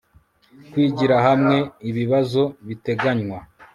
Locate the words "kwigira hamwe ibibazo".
0.71-2.43